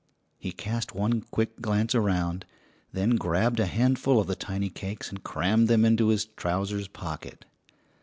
[0.39, 2.47] He cast one quick glance around,
[2.91, 7.45] then grabbed a handful of the tiny cakes and crammed them into his trousers' pocket.